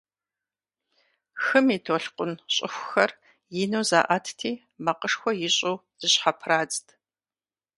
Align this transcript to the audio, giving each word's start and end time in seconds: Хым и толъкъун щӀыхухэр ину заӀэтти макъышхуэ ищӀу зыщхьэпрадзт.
Хым 1.43 1.65
и 1.75 1.77
толъкъун 1.85 2.31
щӀыхухэр 2.53 3.11
ину 3.61 3.81
заӀэтти 3.89 4.51
макъышхуэ 4.83 5.31
ищӀу 5.47 5.75
зыщхьэпрадзт. 5.99 6.87